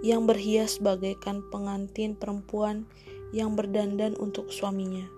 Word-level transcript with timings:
yang 0.06 0.30
berhias 0.30 0.78
bagaikan 0.78 1.42
pengantin 1.50 2.14
perempuan 2.14 2.86
yang 3.34 3.58
berdandan 3.58 4.14
untuk 4.22 4.54
suaminya. 4.54 5.10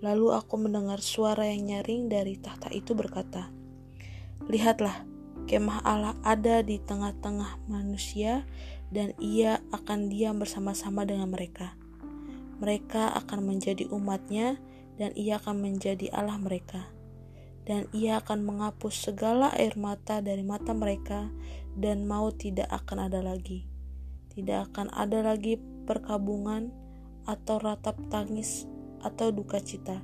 Lalu 0.00 0.32
aku 0.32 0.56
mendengar 0.56 1.04
suara 1.04 1.44
yang 1.44 1.68
nyaring 1.68 2.08
dari 2.08 2.40
tahta 2.40 2.72
itu 2.72 2.96
berkata, 2.96 3.52
Lihatlah, 4.48 5.04
kemah 5.44 5.84
Allah 5.84 6.16
ada 6.24 6.64
di 6.64 6.80
tengah-tengah 6.80 7.68
manusia 7.68 8.48
dan 8.88 9.12
ia 9.20 9.60
akan 9.76 10.08
diam 10.08 10.40
bersama-sama 10.40 11.04
dengan 11.04 11.28
mereka. 11.28 11.76
Mereka 12.64 13.12
akan 13.24 13.44
menjadi 13.44 13.92
umatnya 13.92 14.56
dan 14.96 15.12
ia 15.16 15.36
akan 15.36 15.60
menjadi 15.60 16.08
Allah 16.16 16.40
mereka 16.40 16.99
dan 17.68 17.86
ia 17.92 18.20
akan 18.20 18.44
menghapus 18.44 19.10
segala 19.10 19.52
air 19.56 19.76
mata 19.76 20.24
dari 20.24 20.40
mata 20.40 20.72
mereka, 20.72 21.28
dan 21.76 22.08
maut 22.08 22.40
tidak 22.40 22.68
akan 22.72 23.10
ada 23.10 23.20
lagi. 23.20 23.68
Tidak 24.30 24.72
akan 24.72 24.94
ada 24.94 25.20
lagi 25.20 25.58
perkabungan 25.86 26.70
atau 27.28 27.60
ratap 27.60 27.98
tangis 28.08 28.64
atau 29.04 29.32
duka 29.34 29.60
cita, 29.60 30.00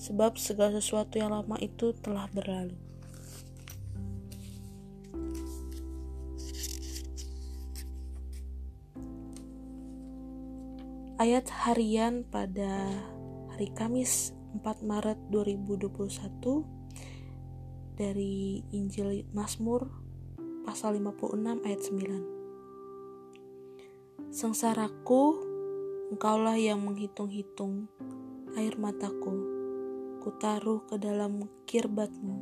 sebab 0.00 0.38
segala 0.40 0.78
sesuatu 0.80 1.18
yang 1.18 1.30
lama 1.34 1.56
itu 1.60 1.94
telah 2.00 2.26
berlalu. 2.32 2.76
Ayat 11.20 11.52
harian 11.52 12.24
pada 12.24 12.88
hari 13.52 13.68
Kamis 13.76 14.32
4 14.56 14.80
Maret 14.80 15.20
2021 15.28 16.79
dari 18.00 18.64
Injil 18.72 19.28
Mazmur 19.36 19.84
pasal 20.64 20.96
56 20.96 21.68
ayat 21.68 21.84
9. 21.84 24.32
Sengsaraku, 24.32 25.36
engkaulah 26.08 26.56
yang 26.56 26.80
menghitung-hitung 26.80 27.92
air 28.56 28.80
mataku, 28.80 29.36
kutaruh 30.24 30.80
ke 30.88 30.96
dalam 30.96 31.44
kirbatmu. 31.68 32.40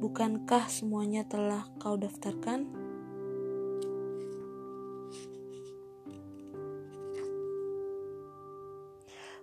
Bukankah 0.00 0.72
semuanya 0.72 1.28
telah 1.28 1.68
kau 1.76 2.00
daftarkan? 2.00 2.64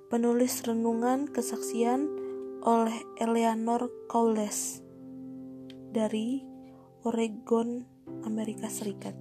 Penulis 0.09 0.66
renungan 0.66 1.30
kesaksian 1.30 2.09
oleh 2.66 2.98
Eleanor 3.22 3.86
Cowles 4.09 4.82
dari 5.91 6.40
Oregon, 7.03 7.84
Amerika 8.24 8.72
Serikat. 8.72 9.12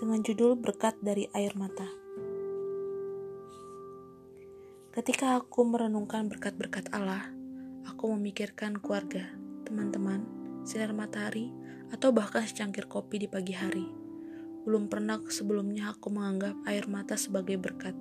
Dengan 0.00 0.24
judul 0.24 0.56
Berkat 0.56 0.96
dari 1.04 1.28
Air 1.36 1.52
Mata. 1.60 1.84
Ketika 4.96 5.36
aku 5.36 5.68
merenungkan 5.68 6.32
berkat-berkat 6.32 6.88
Allah, 6.96 7.28
aku 7.84 8.08
memikirkan 8.16 8.80
keluarga, 8.80 9.36
teman-teman, 9.68 10.24
sinar 10.64 10.96
matahari, 10.96 11.52
atau 11.92 12.08
bahkan 12.08 12.48
secangkir 12.48 12.88
kopi 12.88 13.20
di 13.20 13.28
pagi 13.28 13.52
hari. 13.52 13.84
Belum 14.64 14.88
pernah 14.88 15.20
sebelumnya 15.28 15.92
aku 15.92 16.08
menganggap 16.08 16.56
air 16.64 16.88
mata 16.88 17.20
sebagai 17.20 17.60
berkat. 17.60 17.92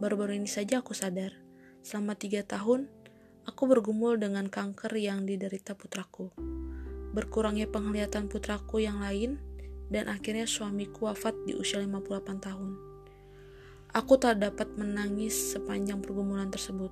Baru-baru 0.00 0.40
ini 0.40 0.48
saja 0.48 0.80
aku 0.80 0.96
sadar, 0.96 1.36
selama 1.84 2.16
tiga 2.16 2.40
tahun 2.40 2.95
Aku 3.46 3.70
bergumul 3.70 4.18
dengan 4.18 4.50
kanker 4.50 4.90
yang 4.98 5.22
diderita 5.22 5.78
putraku. 5.78 6.34
Berkurangnya 7.14 7.70
penglihatan 7.70 8.26
putraku 8.26 8.82
yang 8.82 8.98
lain, 8.98 9.38
dan 9.86 10.10
akhirnya 10.10 10.50
suamiku 10.50 11.06
wafat 11.06 11.38
di 11.46 11.54
usia 11.54 11.78
58 11.78 12.42
tahun. 12.42 12.74
Aku 13.94 14.18
tak 14.18 14.42
dapat 14.42 14.74
menangis 14.74 15.54
sepanjang 15.54 16.02
pergumulan 16.02 16.50
tersebut. 16.50 16.90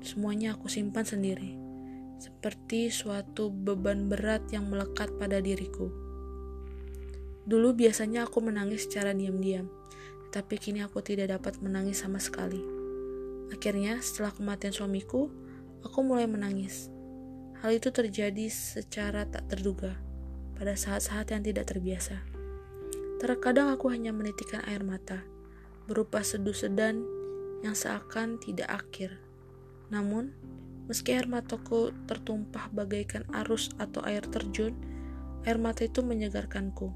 Semuanya 0.00 0.56
aku 0.56 0.72
simpan 0.72 1.04
sendiri, 1.04 1.60
seperti 2.16 2.88
suatu 2.88 3.52
beban 3.52 4.08
berat 4.08 4.48
yang 4.48 4.64
melekat 4.72 5.12
pada 5.20 5.44
diriku. 5.44 5.92
Dulu 7.44 7.76
biasanya 7.76 8.24
aku 8.24 8.40
menangis 8.40 8.88
secara 8.88 9.12
diam-diam, 9.12 9.68
tapi 10.32 10.56
kini 10.56 10.80
aku 10.80 11.04
tidak 11.04 11.36
dapat 11.36 11.60
menangis 11.60 12.00
sama 12.00 12.16
sekali. 12.16 12.64
Akhirnya, 13.52 14.00
setelah 14.00 14.32
kematian 14.32 14.72
suamiku, 14.72 15.28
Aku 15.80 16.04
mulai 16.04 16.28
menangis. 16.28 16.92
Hal 17.64 17.72
itu 17.76 17.88
terjadi 17.88 18.52
secara 18.52 19.24
tak 19.24 19.48
terduga 19.48 19.96
pada 20.60 20.76
saat-saat 20.76 21.32
yang 21.32 21.40
tidak 21.40 21.72
terbiasa. 21.72 22.20
Terkadang 23.20 23.72
aku 23.72 23.88
hanya 23.92 24.12
menitikkan 24.12 24.60
air 24.68 24.84
mata, 24.84 25.24
berupa 25.88 26.20
seduh 26.24 26.56
sedan 26.56 27.04
yang 27.60 27.76
seakan 27.76 28.40
tidak 28.40 28.68
akhir. 28.68 29.20
Namun, 29.92 30.32
meski 30.88 31.16
air 31.16 31.28
mataku 31.28 31.92
tertumpah 32.08 32.68
bagaikan 32.72 33.24
arus 33.44 33.72
atau 33.80 34.00
air 34.04 34.24
terjun, 34.24 34.76
air 35.48 35.56
mata 35.56 35.84
itu 35.84 36.00
menyegarkanku. 36.04 36.92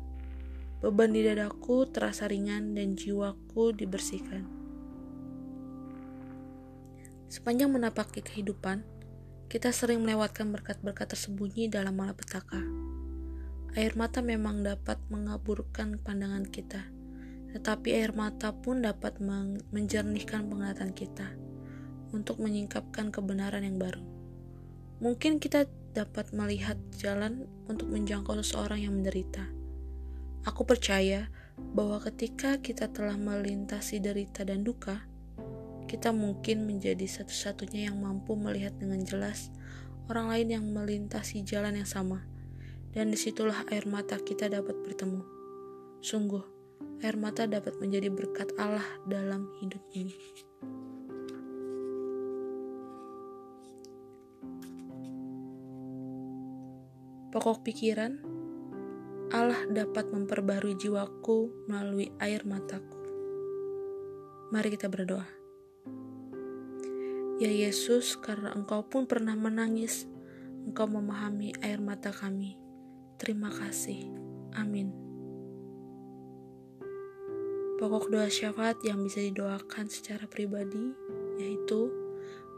Beban 0.85 1.17
di 1.17 1.25
dadaku 1.25 1.89
terasa 1.89 2.29
ringan 2.29 2.77
dan 2.77 2.97
jiwaku 2.97 3.73
dibersihkan. 3.73 4.54
Sepanjang 7.35 7.75
menapaki 7.75 8.23
kehidupan, 8.23 8.87
kita 9.51 9.75
sering 9.75 10.07
melewatkan 10.07 10.55
berkat-berkat 10.55 11.19
tersembunyi 11.19 11.67
dalam 11.67 11.99
malapetaka. 11.99 12.63
Air 13.75 13.99
mata 13.99 14.23
memang 14.23 14.63
dapat 14.63 15.03
mengaburkan 15.11 15.99
pandangan 15.99 16.47
kita, 16.47 16.87
tetapi 17.51 17.91
air 17.91 18.15
mata 18.15 18.55
pun 18.55 18.87
dapat 18.87 19.19
menjernihkan 19.75 20.47
penglihatan 20.47 20.95
kita 20.95 21.35
untuk 22.15 22.39
menyingkapkan 22.39 23.11
kebenaran 23.11 23.67
yang 23.67 23.83
baru. 23.83 23.99
Mungkin 25.03 25.43
kita 25.43 25.67
dapat 25.91 26.31
melihat 26.31 26.79
jalan 26.95 27.51
untuk 27.67 27.91
menjangkau 27.91 28.39
seseorang 28.47 28.87
yang 28.87 28.95
menderita. 28.95 29.43
Aku 30.47 30.63
percaya 30.63 31.27
bahwa 31.59 31.99
ketika 31.99 32.63
kita 32.63 32.95
telah 32.95 33.19
melintasi 33.19 33.99
derita 33.99 34.47
dan 34.47 34.63
duka, 34.63 35.03
kita 35.95 36.11
mungkin 36.11 36.67
menjadi 36.67 37.07
satu-satunya 37.07 37.87
yang 37.87 38.03
mampu 38.03 38.35
melihat 38.35 38.75
dengan 38.83 38.99
jelas 39.07 39.55
orang 40.11 40.27
lain 40.27 40.49
yang 40.59 40.65
melintasi 40.75 41.47
jalan 41.47 41.79
yang 41.79 41.87
sama, 41.87 42.27
dan 42.91 43.15
di 43.15 43.19
situlah 43.19 43.63
air 43.71 43.87
mata 43.87 44.19
kita 44.19 44.51
dapat 44.51 44.75
bertemu. 44.83 45.23
Sungguh, 46.03 46.43
air 46.99 47.15
mata 47.15 47.47
dapat 47.47 47.79
menjadi 47.79 48.11
berkat 48.11 48.51
Allah 48.59 48.83
dalam 49.07 49.55
hidup 49.63 49.79
ini. 49.95 50.19
Pokok 57.31 57.63
pikiran, 57.63 58.19
Allah 59.31 59.63
dapat 59.71 60.11
memperbarui 60.11 60.75
jiwaku 60.75 61.71
melalui 61.71 62.11
air 62.19 62.43
mataku. 62.43 62.99
Mari 64.51 64.75
kita 64.75 64.91
berdoa. 64.91 65.44
Ya 67.43 67.51
Yesus, 67.51 68.15
karena 68.15 68.55
Engkau 68.55 68.87
pun 68.87 69.11
pernah 69.11 69.35
menangis, 69.35 70.07
Engkau 70.65 70.87
memahami 70.87 71.51
air 71.67 71.83
mata 71.83 72.15
kami. 72.15 72.55
Terima 73.19 73.51
kasih. 73.51 74.07
Amin. 74.55 74.95
Pokok 77.75 78.07
doa 78.07 78.31
syafaat 78.31 78.79
yang 78.87 79.03
bisa 79.03 79.19
didoakan 79.19 79.91
secara 79.91 80.31
pribadi 80.31 80.95
yaitu 81.43 81.91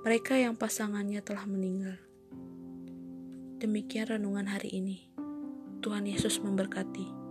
mereka 0.04 0.36
yang 0.36 0.54
pasangannya 0.54 1.24
telah 1.24 1.48
meninggal. 1.48 1.96
Demikian 3.56 4.12
renungan 4.12 4.46
hari 4.46 4.76
ini. 4.76 5.08
Tuhan 5.80 6.04
Yesus 6.04 6.38
memberkati. 6.44 7.25